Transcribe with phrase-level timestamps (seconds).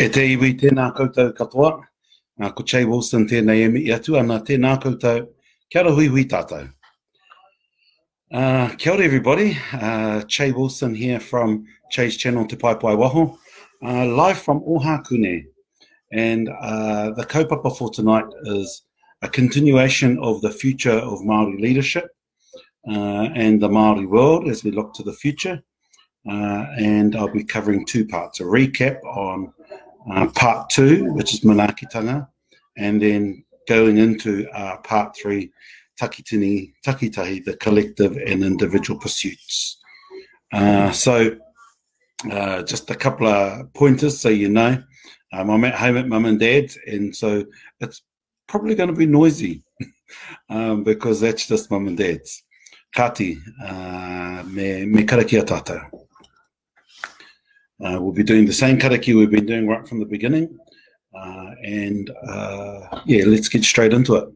[0.00, 1.74] E te iwi tēnā koutou katoa,
[2.40, 5.26] ngā ko Jay Wilson tēnei emi i atu, ana tēnā koutou,
[5.68, 6.70] kia ora hui hui tātou.
[8.32, 13.36] Uh, kia ora everybody, uh, Jay Wilson here from Jay's channel Te Pai Pai Waho,
[13.84, 15.44] uh, live from Ohakune.
[16.10, 18.80] And uh, the kaupapa for tonight is
[19.20, 22.08] a continuation of the future of Māori leadership
[22.88, 25.60] uh, and the Māori world as we look to the future.
[26.26, 29.52] Uh, and I'll be covering two parts, a recap on
[30.10, 32.28] uh, part two, which is Manakitanga,
[32.76, 35.52] and then going into uh, part three,
[36.00, 39.78] Takitini, Takitahi, the collective and individual pursuits.
[40.52, 41.36] Uh, so,
[42.30, 44.82] uh, just a couple of pointers so you know.
[45.32, 47.44] Um, I'm at home at mum and dad's, and so
[47.80, 48.02] it's
[48.48, 49.62] probably going to be noisy
[50.48, 52.42] um, because that's just mum and dad's.
[52.96, 55.88] Kati, uh, me, me karakia tātou.
[57.82, 60.58] Uh, we'll be doing the same karaki we've been doing right from the beginning.
[61.14, 64.28] Uh, and uh, yeah, let's get straight into it.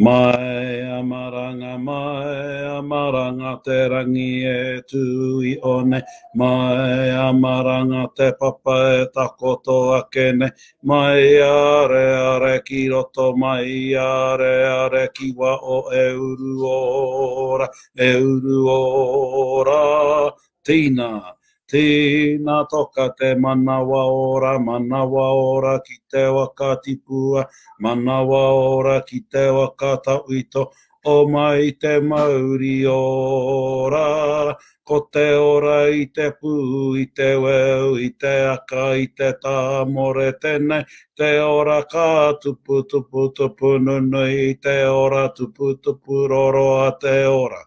[0.00, 6.02] Mai amaranga, mai amaranga te rangi e tui one.
[6.34, 10.52] Mai amaranga te papa e takoto ake
[10.84, 18.14] Mai are are ki roto, mai are are ki wa o e uru ora, e
[18.14, 20.32] uru ora.
[20.64, 21.37] Tina.
[21.68, 27.42] Tēnā toka te manawa ora, manawa ora ki te waka tipua,
[27.84, 30.62] manawa ora ki te waka tauito,
[31.04, 34.56] o mai te mauri ora.
[34.88, 36.54] Ko te ora i te pū,
[36.96, 40.86] i te weu, i te aka, i te tāmore tēnei,
[41.20, 47.60] te ora kā tupu tupu tupu nunu, i te ora tupu tupu roro te ora.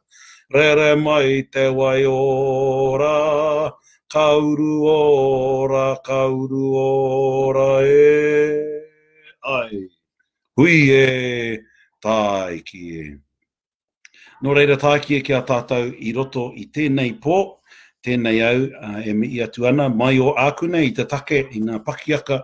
[0.50, 3.78] Rere mai te wai ora
[4.11, 8.83] kauru ora, kauru ora e
[9.39, 9.88] ai.
[10.57, 11.63] Hui e
[12.01, 13.05] tai ki e.
[14.44, 17.39] Nō reira tākie ki a tātou i roto i tēnei pō,
[18.03, 21.79] tēnei au uh, e mi atu ana, mai o ākune i te take i ngā
[21.88, 22.41] pakiaka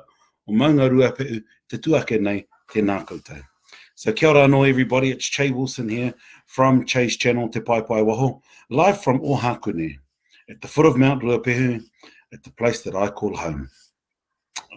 [0.47, 3.43] o maunga ruapeu, te tuake nei, tēnā koutou.
[3.95, 6.13] So kia ora no everybody, it's Che Wilson here
[6.45, 8.39] from Che's channel Te Pai Pai Waho,
[8.69, 9.97] live from Ohakune
[10.49, 11.83] at the foot of Mount Ruapehu,
[12.33, 13.69] at the place that I call home.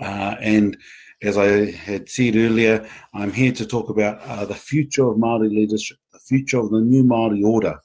[0.00, 0.76] Uh, and
[1.22, 5.50] as I had said earlier, I'm here to talk about uh, the future of Māori
[5.50, 7.78] leadership, the future of the new Māori order.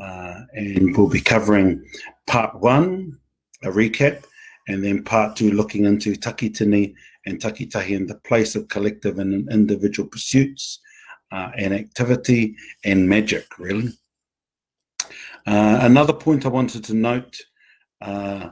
[0.00, 1.82] Uh, and we'll be covering
[2.26, 3.18] part one,
[3.62, 4.24] a recap,
[4.68, 6.94] and then part two, looking into takitini
[7.24, 10.80] and takitahi and the place of collective and individual pursuits
[11.32, 12.54] uh, and activity
[12.84, 13.92] and magic, really.
[15.46, 17.40] Uh, another point I wanted to note
[18.00, 18.50] uh,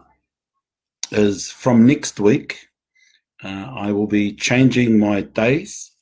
[1.11, 2.69] is from next week,
[3.43, 5.93] uh, I will be changing my days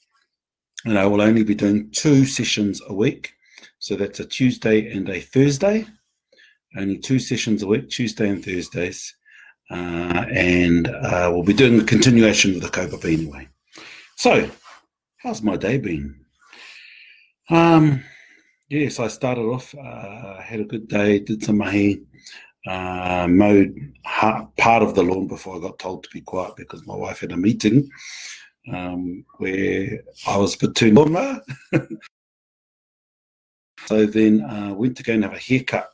[0.85, 3.33] and I will only be doing two sessions a week.
[3.79, 5.87] So that's a Tuesday and a Thursday.
[6.77, 9.15] Only two sessions a week, Tuesday and Thursdays.
[9.71, 13.49] Uh, and uh, we'll be doing the continuation of the Copa anyway.
[14.17, 14.51] So,
[15.19, 16.25] how's my day been?
[17.49, 18.05] Um,
[18.73, 22.01] Yes, I started off, uh, had a good day, did some mahi,
[22.67, 26.97] uh, mowed part of the lawn before I got told to be quiet because my
[26.97, 27.91] wife had a meeting
[28.73, 31.43] um, where I was a bit too lawnmower.
[33.85, 35.91] so then uh, went to go and have a haircut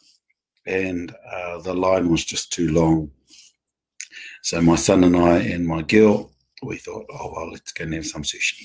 [0.65, 3.11] and uh, the line was just too long.
[4.45, 6.31] So my son and I and my girl,
[6.63, 8.65] we thought, oh, well, let's go and have some sushi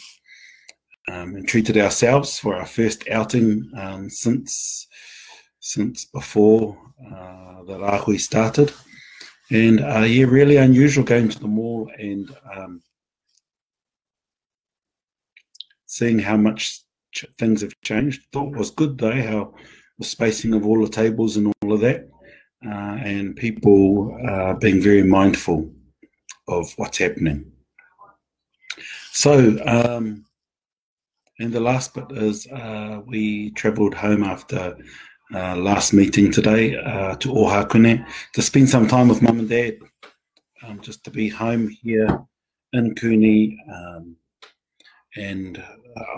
[1.09, 4.88] um, and treated ourselves for our first outing um, since
[5.59, 8.71] since before uh, the rahui started.
[9.50, 12.81] And uh, yeah, really unusual going to the mall and um,
[15.85, 16.81] seeing how much
[17.13, 18.23] ch- things have changed.
[18.31, 19.53] Thought was good though, how
[19.99, 22.09] the spacing of all the tables and all of that,
[22.65, 25.71] uh, and people uh, being very mindful
[26.47, 27.51] of what's happening.
[29.11, 30.25] So, um,
[31.44, 34.78] And the last bit is uh, we travelled home after
[35.36, 39.75] uh, last meeting today uh, to Ohakune to spend some time with mum and dad,
[40.66, 42.24] um, just to be home here
[42.72, 43.57] in Kuni.
[43.69, 44.16] Um,
[45.18, 45.62] and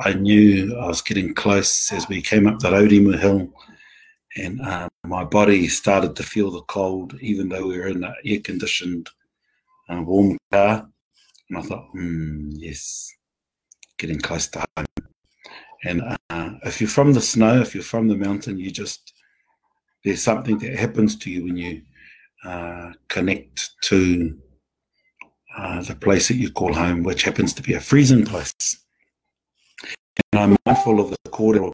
[0.01, 3.51] I knew I was getting close as we came up the Raurimu Hill,
[4.37, 8.13] and uh, my body started to feel the cold, even though we were in an
[8.23, 9.09] air conditioned,
[9.89, 10.87] uh, warm car.
[11.49, 13.11] And I thought, hmm, yes,
[13.97, 14.85] getting close to home.
[15.85, 19.13] And uh, if you're from the snow, if you're from the mountain, you just,
[20.03, 21.81] there's something that happens to you when you
[22.43, 24.35] uh, connect to
[25.57, 28.51] uh, the place that you call home, which happens to be a freezing place.
[30.33, 31.71] And I'm mindful of the kōrero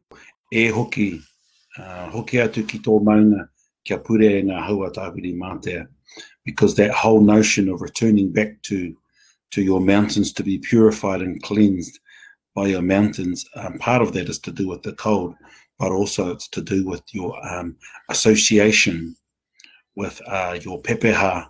[0.52, 1.20] e hoki,
[1.78, 3.48] uh, hoki atu ki tō mauna
[3.84, 5.86] kia pure e ngā haua tāpiri mātea,
[6.44, 8.94] because that whole notion of returning back to
[9.52, 11.98] to your mountains to be purified and cleansed
[12.54, 13.44] by your mountains.
[13.56, 15.34] Um, part of that is to do with the cold,
[15.78, 17.76] but also it's to do with your um,
[18.08, 19.16] association
[19.96, 21.48] with uh, your pepeha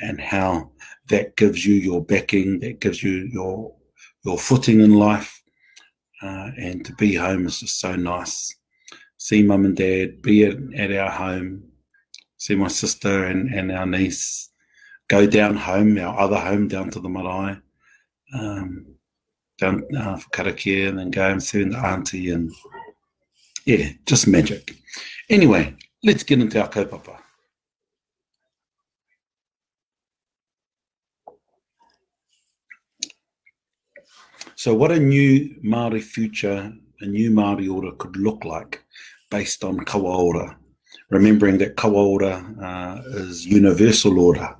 [0.00, 0.70] and how
[1.08, 3.74] that gives you your backing, that gives you your
[4.24, 5.42] your footing in life.
[6.20, 8.54] Uh, and to be home is just so nice.
[9.18, 11.62] See mum and dad, be at, at our home,
[12.36, 14.50] see my sister and, and our niece,
[15.08, 17.58] go down home, our other home, down to the marae.
[18.34, 18.86] Um,
[19.58, 22.50] down uh, for karakia and then go and see the auntie and
[23.64, 24.74] yeah, just magic.
[25.28, 27.18] Anyway, let's get into our kaupapa.
[34.54, 38.82] So, what a new Māori future, a new Māori order could look like
[39.30, 40.56] based on kawa order,
[41.10, 44.57] remembering that kawa uh, is universal order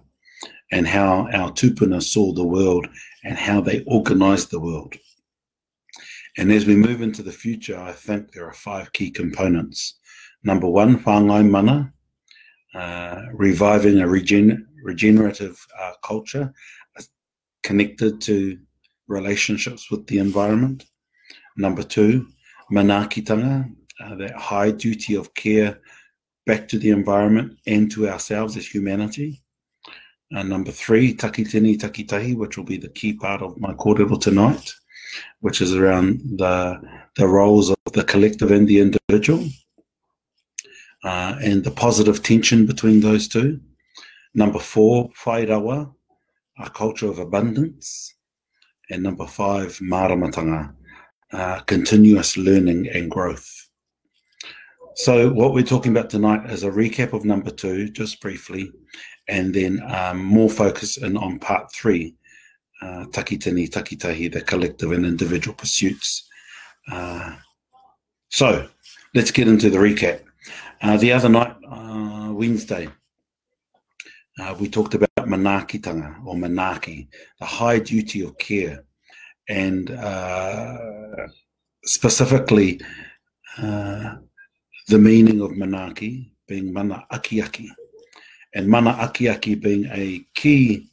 [0.71, 2.87] and how our tupuna saw the world
[3.25, 4.95] and how they organized the world.
[6.37, 9.99] And as we move into the future, I think there are five key components.
[10.45, 11.93] Number one, whāngai mana,
[12.75, 16.53] uh, reviving a regen- regenerative uh, culture
[16.99, 17.03] uh,
[17.63, 18.59] connected to
[19.09, 20.85] relationships with the environment.
[21.57, 22.29] Number two,
[22.71, 25.81] manaakitanga, uh, that high duty of care
[26.47, 29.43] back to the environment and to ourselves as humanity.
[30.31, 34.73] And number three, takitini takitahi, which will be the key part of my kōrero tonight,
[35.41, 36.81] which is around the,
[37.17, 39.49] the roles of the collective and the individual
[41.05, 43.61] uh, and the positive tension between those two.
[44.35, 45.95] Number four, whairawa,
[46.59, 48.15] a culture of abundance.
[48.91, 50.75] And number five, maramatanga,
[51.33, 53.68] uh, continuous learning and growth.
[54.99, 58.73] So, what we're talking about tonight is a recap of number two, just briefly,
[59.29, 62.17] and then um, more focus in on part three,
[62.83, 66.29] uh, takitini, takitahi, the collective and individual pursuits.
[66.91, 67.37] Uh,
[68.29, 68.69] so,
[69.15, 70.23] let's get into the recap.
[70.83, 72.89] Uh, the other night, uh, Wednesday,
[74.41, 77.07] uh, we talked about manaakitanga or manaki,
[77.39, 78.83] the high duty of care,
[79.49, 80.77] and uh,
[81.85, 82.81] specifically
[84.89, 87.71] the meaning of manaki being mana aki aki,
[88.55, 90.89] and mana aki aki being a key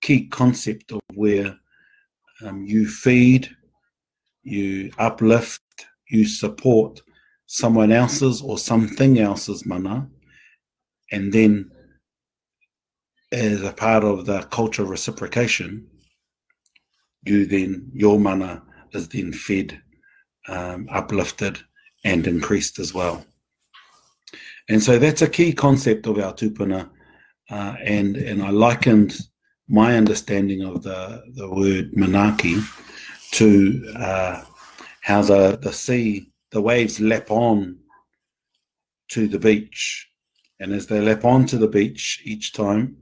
[0.00, 1.56] key concept of where
[2.42, 3.48] um, you feed,
[4.42, 5.62] you uplift,
[6.08, 7.00] you support
[7.46, 10.08] someone else's or something else's mana,
[11.12, 11.70] and then
[13.30, 15.86] as a part of the culture of reciprocation,
[17.24, 19.80] you then your mana is then fed,
[20.48, 21.58] um, uplifted,
[22.04, 23.24] and increased as well.
[24.68, 26.90] And so that's a key concept of our tupuna.
[27.50, 29.16] Uh, and, and I likened
[29.68, 32.62] my understanding of the, the word manaki
[33.32, 34.44] to uh,
[35.00, 37.78] how the, the sea, the waves lap on
[39.10, 40.06] to the beach.
[40.60, 42.96] And as they lap on to the beach each time,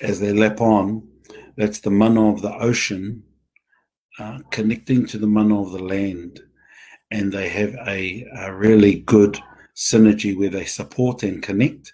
[0.00, 1.08] as they lap on,
[1.56, 3.22] that's the mana of the ocean
[4.18, 6.40] uh, connecting to the mana of the land
[7.10, 9.38] and they have a, a really good
[9.74, 11.92] synergy where they support and connect,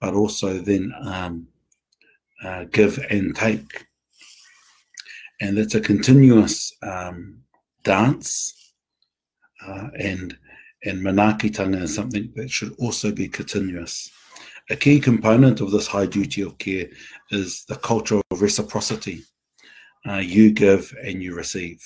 [0.00, 1.46] but also then um,
[2.44, 3.86] uh, give and take.
[5.40, 7.38] And it's a continuous um,
[7.82, 8.72] dance,
[9.66, 10.36] uh, and
[10.84, 14.10] and manaakitanga is something that should also be continuous.
[14.70, 16.86] A key component of this high duty of care
[17.30, 19.22] is the culture of reciprocity.
[20.08, 21.82] Uh, you give and you receive.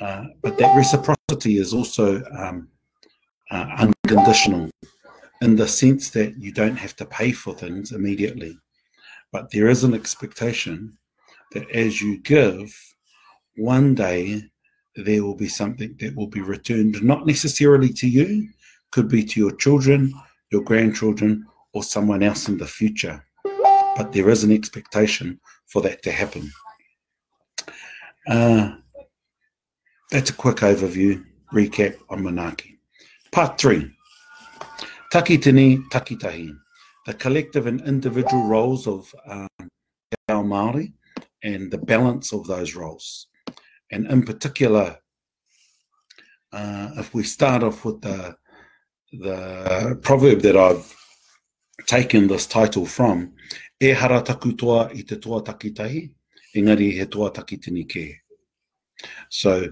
[0.00, 2.68] Uh, but that reciprocity is also um,
[3.50, 4.70] uh, unconditional
[5.40, 8.58] in the sense that you don't have to pay for things immediately.
[9.32, 10.96] But there is an expectation
[11.52, 12.74] that as you give,
[13.56, 14.42] one day
[14.96, 18.48] there will be something that will be returned, not necessarily to you,
[18.90, 20.12] could be to your children,
[20.50, 23.24] your grandchildren, or someone else in the future.
[23.96, 26.50] But there is an expectation for that to happen.
[28.28, 28.76] Uh,
[30.14, 32.78] that's a quick overview, recap on Manaaki.
[33.32, 33.90] Part three
[35.12, 36.56] Takitini Takitahi,
[37.04, 39.48] the collective and individual roles of uh,
[40.28, 40.92] our Māori
[41.42, 43.26] and the balance of those roles.
[43.90, 44.98] And in particular,
[46.52, 48.36] uh, if we start off with the
[49.14, 50.94] the proverb that I've
[51.88, 53.32] taken this title from,
[53.80, 56.08] e hara taku toa i te toa takitahi,
[56.54, 58.20] engari he toa takitini ke.
[59.28, 59.68] So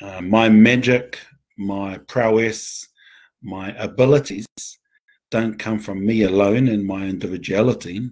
[0.00, 1.18] uh, my magic,
[1.56, 2.88] my prowess,
[3.42, 4.46] my abilities
[5.30, 8.10] don't come from me alone and my individuality,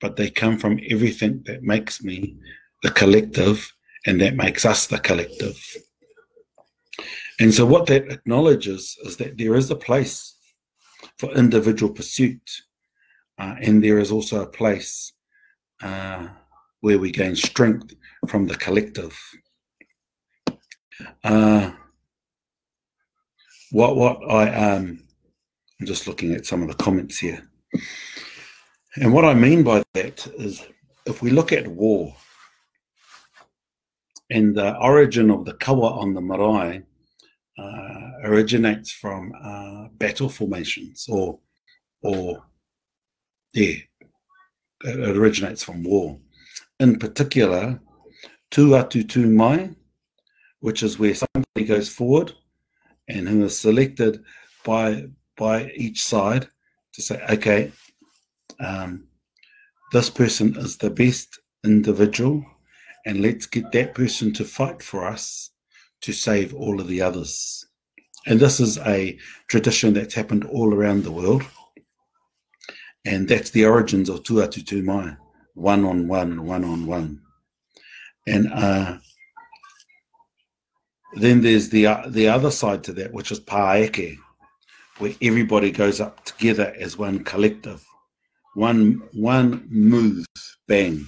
[0.00, 2.36] but they come from everything that makes me
[2.82, 3.72] the collective
[4.06, 5.56] and that makes us the collective.
[7.38, 10.36] And so, what that acknowledges is that there is a place
[11.18, 12.42] for individual pursuit,
[13.38, 15.12] uh, and there is also a place
[15.82, 16.28] uh,
[16.80, 17.94] where we gain strength
[18.28, 19.18] from the collective.
[21.24, 21.72] Uh,
[23.70, 25.02] what what I um,
[25.80, 27.42] I'm just looking at some of the comments here,
[28.96, 30.62] and what I mean by that is
[31.06, 32.14] if we look at war
[34.30, 36.82] and the origin of the kawa on the marae
[37.58, 41.38] uh, originates from uh, battle formations or
[42.02, 42.42] or
[43.52, 43.76] yeah
[44.84, 46.18] it originates from war.
[46.80, 47.80] In particular
[48.50, 49.70] tu atu mai
[50.62, 52.32] which is where somebody goes forward
[53.08, 54.22] and who is selected
[54.64, 56.48] by by each side
[56.92, 57.70] to say okay
[58.60, 59.04] um,
[59.92, 62.44] this person is the best individual
[63.04, 65.50] and let's get that person to fight for us
[66.02, 67.66] to save all of the others.
[68.26, 71.42] And this is a tradition that's happened all around the world.
[73.04, 75.16] And that's the origins of Tuatu Mai,
[75.54, 77.20] one on one, one on one.
[78.28, 78.98] And uh,
[81.14, 84.16] then there's the uh, the other side to that, which is Paeke,
[84.98, 87.84] where everybody goes up together as one collective,
[88.54, 90.26] one one move,
[90.66, 91.04] bang.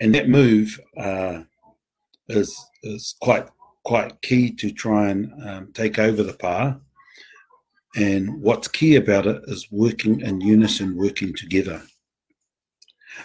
[0.00, 1.42] And that move uh,
[2.28, 3.48] is is quite
[3.84, 6.76] quite key to try and um, take over the pa.
[7.96, 11.82] And what's key about it is working in unison, working together.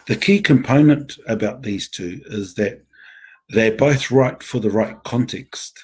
[0.07, 2.83] The key component about these two is that
[3.49, 5.79] they're both right for the right context.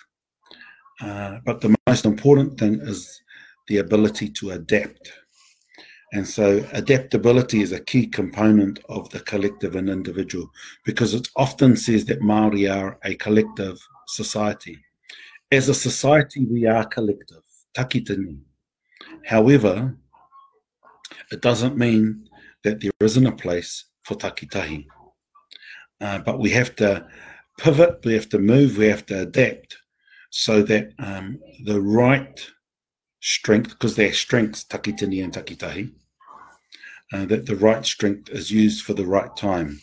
[1.02, 3.22] Uh, but the most important thing is
[3.68, 5.12] the ability to adapt.
[6.12, 10.50] And so adaptability is a key component of the collective and individual
[10.84, 14.78] because it often says that Maori are a collective society.
[15.52, 17.44] As a society, we are collective,
[17.76, 18.40] takitini.
[19.26, 19.96] However,
[21.32, 22.28] it doesn't mean
[22.64, 24.86] that there isn't a place for takitahi.
[26.02, 27.06] Uh, but we have to
[27.60, 29.78] pivot, we have to move, we have to adapt
[30.30, 32.40] so that um, the right
[33.22, 35.92] strength, because they're strengths, takitini and takitahi,
[37.14, 39.80] uh, that the right strength is used for the right time.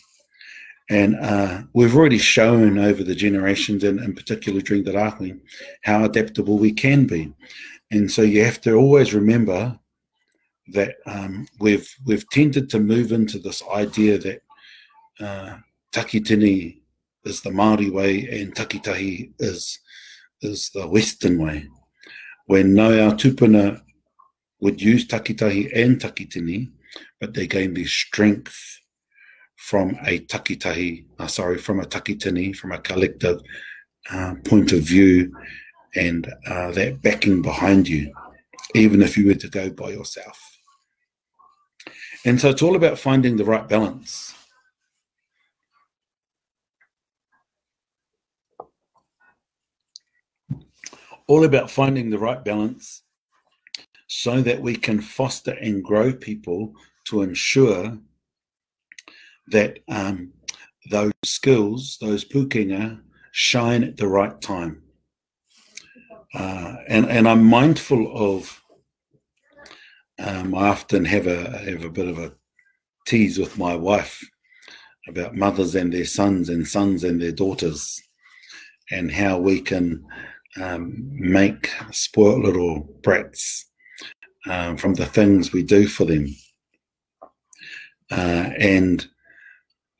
[0.88, 5.40] And uh, we've already shown over the generations, and in particular during the Rahui,
[5.82, 7.32] how adaptable we can be.
[7.90, 9.78] And so you have to always remember
[10.72, 14.42] that um, we've we've tended to move into this idea that
[15.20, 15.56] uh,
[15.92, 16.80] takitini
[17.26, 19.78] is the Maori way and takitahi is
[20.42, 21.66] is the Western way.
[22.46, 23.80] When no, our tupuna
[24.60, 26.70] would use takitahi and takitini,
[27.20, 28.80] but they gain their strength
[29.56, 33.40] from a takitahi, uh, sorry, from a takitini, from a collective
[34.10, 35.34] uh, point of view,
[35.96, 38.12] and uh, that backing behind you,
[38.74, 40.38] even if you were to go by yourself.
[42.24, 44.34] And so it's all about finding the right balance.
[51.28, 53.02] All about finding the right balance
[54.06, 56.72] so that we can foster and grow people
[57.06, 57.98] to ensure
[59.48, 60.32] that um,
[60.90, 63.00] those skills, those pukenga,
[63.32, 64.82] shine at the right time.
[66.34, 68.60] Uh, and and I'm mindful of.
[70.18, 72.32] Um, I often have a have a bit of a
[73.06, 74.24] tease with my wife
[75.08, 78.02] about mothers and their sons and sons and their daughters,
[78.90, 80.04] and how we can
[80.60, 83.66] um, make spoilt little brats
[84.48, 86.26] um, from the things we do for them.
[88.10, 89.06] Uh, and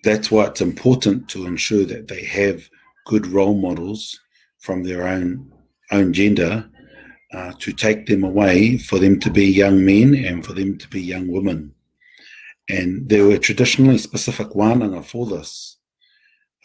[0.05, 2.69] that's why it's important to ensure that they have
[3.07, 4.19] good role models
[4.61, 5.53] from their own
[5.93, 6.69] own gender
[7.33, 10.89] uh, to take them away for them to be young men and for them to
[10.89, 11.73] be young women.
[12.69, 15.77] And there were traditionally specific wānanga for this.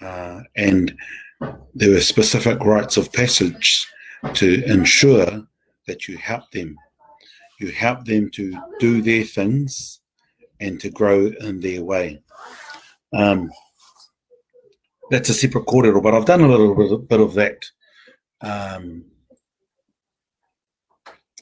[0.01, 0.95] Uh, and
[1.74, 3.88] there were specific rites of passage
[4.33, 5.43] to ensure
[5.88, 6.75] that you help them.
[7.60, 10.00] You help them to do their things
[10.60, 12.21] and to grow in their way.
[13.13, 13.51] Um,
[15.10, 17.65] that's a separate kōrero, but I've done a little bit, bit of that
[18.41, 19.05] um,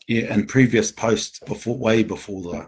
[0.07, 2.67] yeah, in previous posts before, way before the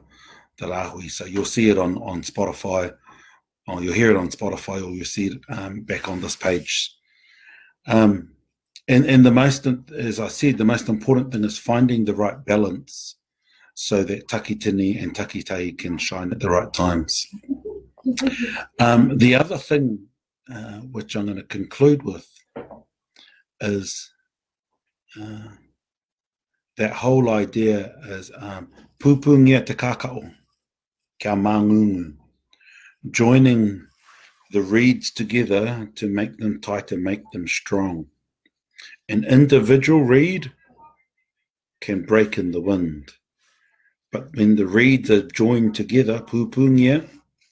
[0.58, 1.10] the rahui.
[1.10, 2.94] So you'll see it on on Spotify,
[3.68, 6.96] or you'll hear it on Spotify, or you'll see it um, back on this page.
[7.88, 8.30] Um,
[8.88, 12.44] and and the most, as I said, the most important thing is finding the right
[12.46, 13.16] balance,
[13.74, 17.28] so that takitini and takitai can shine at the right times.
[18.80, 20.08] Um, the other thing,
[20.52, 22.28] uh, which I'm going to conclude with,
[23.62, 24.12] is
[25.22, 25.50] uh,
[26.78, 30.34] that whole idea is um, pupungia te kakao,
[31.20, 32.16] kia mangungu,
[33.12, 33.86] joining
[34.52, 38.08] the reeds together to make them tighter, make them strong.
[39.10, 40.52] An individual reed
[41.80, 43.12] can break in the wind,
[44.12, 47.08] but when the reeds are joined together, pupungia,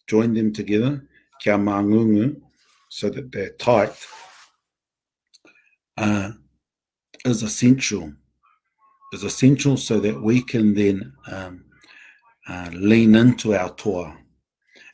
[0.07, 1.07] join them together,
[1.41, 2.39] kia mangungu,
[2.89, 3.93] so that they're tight,
[5.97, 6.31] uh,
[7.25, 8.13] is essential
[9.11, 11.65] is essential so that we can then um,
[12.47, 14.15] uh, lean into our toa.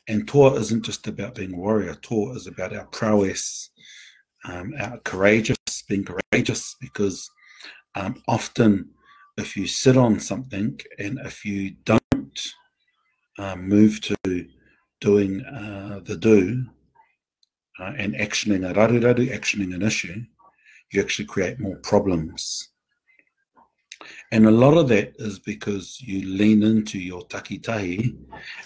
[0.07, 3.71] And toa isn't just about being a warrior, toa is about our prowess,
[4.47, 5.57] um, our courageous,
[5.89, 7.29] being courageous, because
[7.95, 8.89] um, often
[9.38, 12.39] if you sit on something and if you don't
[13.39, 14.15] um, move to
[15.01, 16.65] doing uh, the do
[17.79, 20.22] uh, and actioning a raruraru, actioning an issue,
[20.91, 22.70] you actually create more problems.
[24.31, 28.16] And a lot of that is because you lean into your takitahi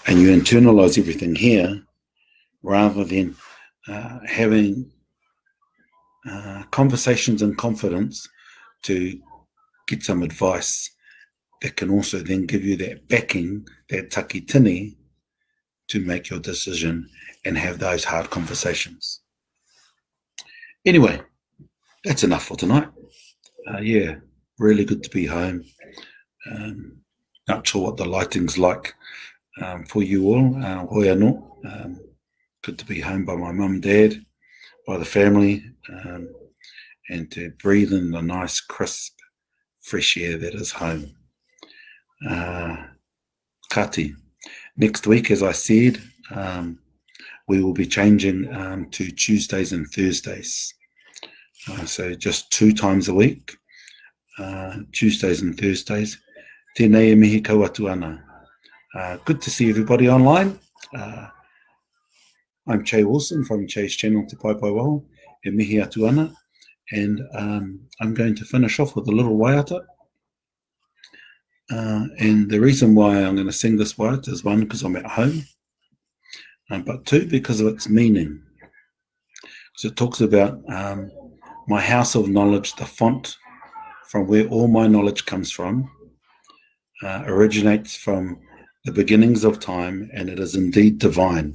[0.07, 1.83] and you internalize everything here
[2.63, 3.35] rather than
[3.87, 4.91] uh, having
[6.29, 8.27] uh, conversations in confidence
[8.83, 9.19] to
[9.87, 10.89] get some advice
[11.61, 14.95] that can also then give you that backing, that takitini,
[15.87, 17.09] to make your decision
[17.45, 19.21] and have those hard conversations.
[20.85, 21.21] Anyway,
[22.05, 22.87] that's enough for tonight.
[23.69, 24.15] Uh, yeah,
[24.59, 25.63] really good to be home.
[26.51, 26.97] Um,
[27.47, 28.93] not sure what the lighting's like
[29.61, 30.63] um, for you all.
[30.63, 31.41] Uh, hoi anō.
[31.65, 31.99] Um,
[32.63, 34.23] good to be home by my mum and dad,
[34.85, 36.29] by the family, um,
[37.09, 39.17] and to breathe in the nice, crisp,
[39.81, 41.11] fresh air that is home.
[42.29, 42.77] Uh,
[43.71, 44.13] kati.
[44.77, 46.79] Next week, as I said, um,
[47.47, 50.73] we will be changing um, to Tuesdays and Thursdays.
[51.69, 53.57] Uh, so just two times a week,
[54.39, 56.17] uh, Tuesdays and Thursdays.
[56.77, 58.23] Tēnei e mihi kauatu ana.
[58.95, 60.57] Uh, good to see everybody online.
[60.95, 61.27] Uh,
[62.67, 65.03] I'm Che Wilson from Che's channel Te Pai Pai Waho,
[65.45, 66.33] e mihi atu ana.
[66.91, 69.85] And um, I'm going to finish off with a little waiata.
[71.71, 74.95] Uh, and the reason why I'm going to sing this waiata is one, because I'm
[74.95, 75.43] at home,
[76.71, 78.41] um, but two, because of its meaning.
[79.75, 81.11] So it talks about um,
[81.67, 83.37] my house of knowledge, the font
[84.09, 85.87] from where all my knowledge comes from,
[87.03, 88.39] uh, originates from
[88.85, 91.53] the beginnings of time, and it is indeed divine.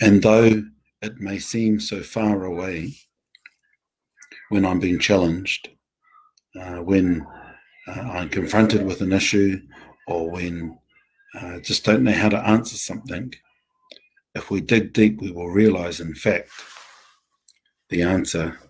[0.00, 0.62] And though
[1.02, 2.94] it may seem so far away
[4.50, 5.70] when I'm being challenged,
[6.54, 7.26] uh, when
[7.88, 9.60] uh, I'm confronted with an issue,
[10.06, 10.78] or when
[11.34, 13.34] I uh, just don't know how to answer something,
[14.36, 16.50] if we dig deep, we will realize, in fact,
[17.88, 18.60] the answer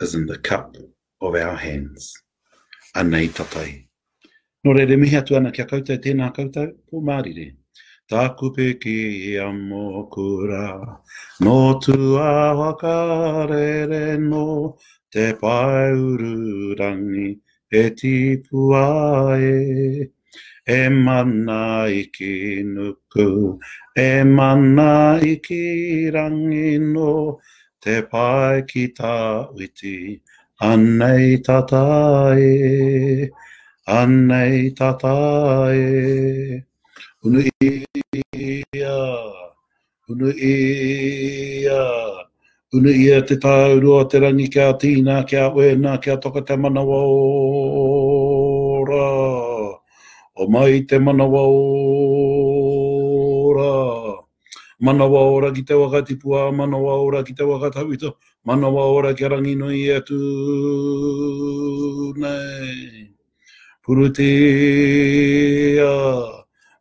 [0.00, 0.76] is in the cup
[1.20, 2.14] of our hands.
[2.94, 3.86] Anei tatai.
[4.64, 7.54] No re re mihi atu ana kia koutou tēnā koutou, po mārire.
[8.10, 8.96] Tā kupe ki
[9.30, 10.98] i a mōkura,
[11.44, 14.78] nō tu a waka re no,
[15.12, 17.38] te pai ururangi
[17.70, 20.08] e tipu ae.
[20.66, 23.58] E mana i ki nuku,
[23.96, 27.40] e mana i ki rangi no,
[27.80, 29.14] te pai ki tā
[29.52, 30.20] witi,
[30.60, 33.30] Anei tatae,
[33.86, 36.64] anei tatae,
[37.22, 38.96] unu ia,
[40.08, 41.82] unu ia,
[42.74, 48.08] unu ia te tāurua te rangi kia tīnā, kia wēnā, kia toka te mana ora.
[50.38, 51.78] o mai te mana ora.
[54.80, 58.14] Manawa ora ki te waka tipua, manawa ora ki te waka tawito,
[58.48, 60.16] Manawa ora kia rangi nui atu
[62.16, 63.12] nei.
[63.84, 64.24] Purutia,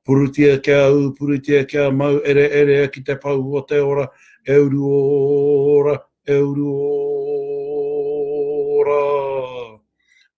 [0.06, 4.08] purutia kia au, purutia kia mau, ere ere ki te pau o te ora,
[4.47, 4.88] euru
[5.75, 6.71] ora, euru
[8.80, 9.03] ora.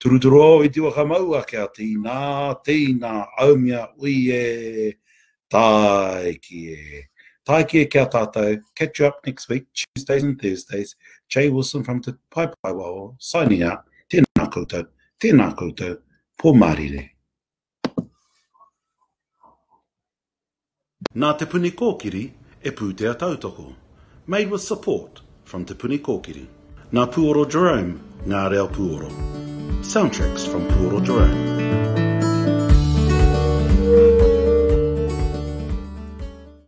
[0.01, 4.97] Turuturo i te waka mau a kia tīnā, tīnā, aumia, ui e,
[5.47, 7.05] tai ki e.
[7.49, 8.59] Tai kia kia tātou.
[8.75, 10.95] Catch you up next week, Tuesdays and Thursdays.
[11.27, 13.87] Jay Wilson from Te Pai Pai Waho, signing out.
[14.05, 14.85] Tēnā koutou,
[15.19, 15.97] tēnā koutou,
[16.37, 17.09] pō marire.
[21.15, 22.23] Nā Te Puni Kōkiri
[22.61, 23.73] e pūtea tautoko.
[24.27, 26.45] Made with support from Te Puni Kōkiri.
[26.93, 29.09] Nā Puoro Jerome, ngā reo Puoro.
[29.81, 31.58] Soundtracks from Puoro Jerome.